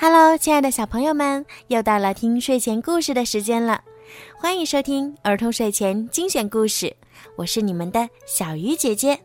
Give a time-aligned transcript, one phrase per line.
[0.00, 3.82] Hello，亲爱的小朋友们，又到了听睡前故事的时间了，
[4.36, 6.96] 欢迎收听儿童睡前精选故事，
[7.34, 9.18] 我是你们的小鱼姐姐。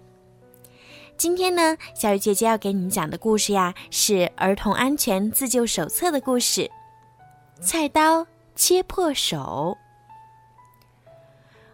[1.16, 6.62] 今天呢，小鱼姐姐要给你们讲的故事呀，是《儿童安全自救手册》的故事，
[7.62, 9.78] 《菜刀切破手》。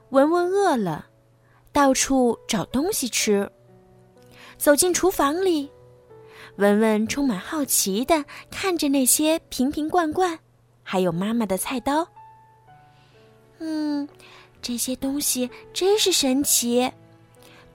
[0.10, 1.06] 文文饿了，
[1.72, 3.50] 到处找东西吃，
[4.58, 5.72] 走进厨房里。
[6.58, 10.38] 文文充满好奇的看着那些瓶瓶罐罐，
[10.84, 12.08] 还有妈妈的菜刀。
[13.60, 14.08] 嗯，
[14.62, 16.92] 这些东西真是神奇，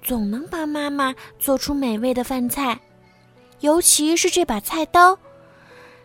[0.02, 2.78] 总能帮妈妈做出美味的饭菜。
[3.60, 5.18] 尤其是这把菜刀，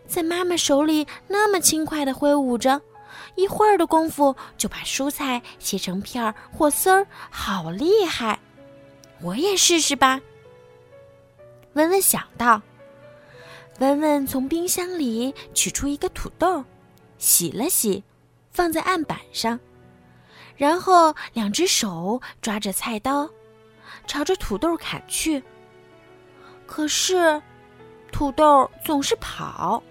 [0.06, 2.80] 在妈妈手里那么轻快的挥舞着，
[3.34, 8.38] 一会儿的功夫就把蔬菜切成片儿或丝儿，好厉害！
[9.20, 10.18] 我也试试吧。
[11.74, 12.60] 文文想到。
[13.78, 16.62] 文文从冰箱里取出一个土豆，
[17.16, 18.04] 洗了洗，
[18.50, 19.58] 放在案板上，
[20.54, 23.30] 然后两只手抓着菜刀，
[24.06, 25.42] 朝着土豆砍去。
[26.66, 27.40] 可是，
[28.12, 29.82] 土豆总是跑，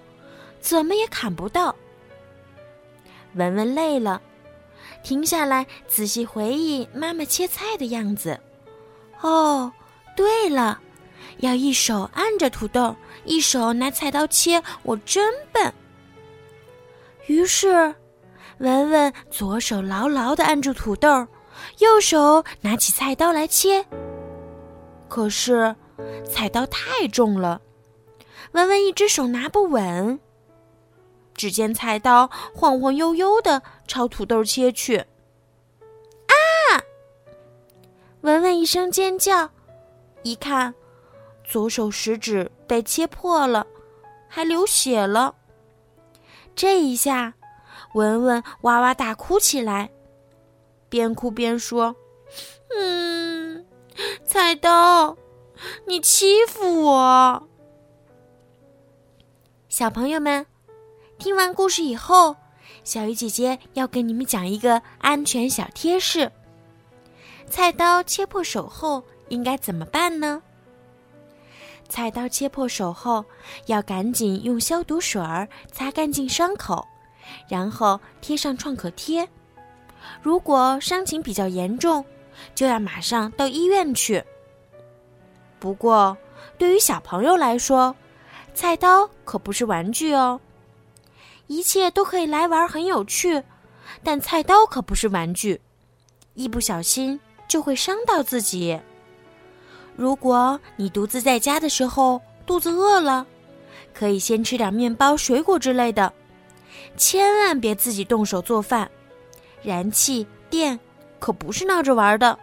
[0.60, 1.76] 怎么也砍不到。
[3.34, 4.22] 文文累了，
[5.02, 8.40] 停下来仔细回忆妈妈切菜的样子。
[9.22, 9.74] 哦，
[10.16, 10.80] 对了。
[11.38, 15.74] 要一手按着土豆，一手拿菜刀切，我真笨。
[17.28, 17.94] 于是，
[18.58, 21.28] 文文左手牢牢的按住土豆，
[21.78, 23.86] 右手拿起菜刀来切。
[25.08, 25.76] 可是，
[26.30, 27.62] 菜刀太重了，
[28.52, 30.20] 文文一只手拿不稳。
[31.36, 34.98] 只见菜刀晃晃悠悠的朝土豆切去。
[34.98, 36.84] 啊！
[38.22, 39.50] 文文一声尖叫，
[40.24, 40.74] 一看。
[41.50, 43.66] 左手食指被切破了，
[44.28, 45.34] 还流血了。
[46.56, 47.34] 这一下，
[47.96, 49.90] 文文哇哇大哭起来，
[50.90, 51.96] 边哭边说
[52.78, 53.66] ：“嗯，
[54.24, 55.18] 菜刀，
[55.88, 57.48] 你欺负我。”
[59.70, 60.46] 小朋友们，
[61.18, 62.36] 听完故事以后，
[62.84, 66.32] 小鱼姐姐要跟你们讲一个安全小贴士：
[67.50, 70.44] 菜刀切破手后应该怎么办呢？
[71.90, 73.26] 菜刀切破手后，
[73.66, 76.88] 要赶紧用消毒水儿擦干净伤口，
[77.50, 79.28] 然后贴上创可贴。
[80.22, 82.06] 如果伤情比较严重，
[82.56, 84.24] 就要马上到医院去。
[85.60, 86.16] 不过，
[86.58, 87.94] 对于小朋友来说，
[88.54, 90.40] 菜刀可不是玩具哦。
[91.48, 93.44] 一切都可以来玩，很有趣，
[94.04, 95.60] 但菜刀可不是玩具，
[96.36, 98.80] 一不小心就会伤到自己。
[100.00, 103.28] 如果你独自在家的时候肚子饿了，
[103.94, 106.14] 可以先吃点面包、水果之类的，
[106.96, 108.90] 千万别自己动手做饭。
[109.62, 110.80] 燃气、电
[111.20, 112.40] 可不是闹着玩的，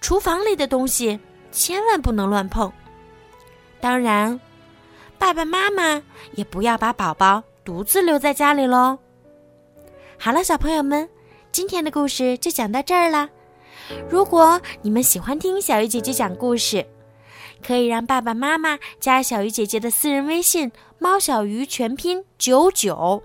[0.00, 2.72] 厨房里的东西千万不能乱碰。
[3.78, 4.40] 当然，
[5.18, 6.02] 爸爸妈妈
[6.36, 8.98] 也不要把宝宝独自留在家里喽。
[10.18, 11.06] 好了，小朋友们，
[11.52, 13.28] 今天的故事就讲到这儿了。
[14.08, 16.86] 如果你们喜欢听小鱼姐姐讲故事，
[17.64, 23.22] 可以让爸爸妈妈加小鱼姐姐的私人微信“猫小鱼”全拼九九。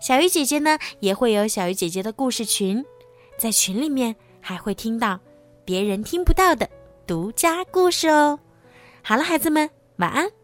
[0.00, 2.84] 小鱼姐姐呢也会有小鱼姐姐的故事群，
[3.38, 5.18] 在群里面还会听到
[5.64, 6.68] 别人听不到的
[7.06, 8.38] 独家故事哦。
[9.02, 10.37] 好了，孩子们，晚安。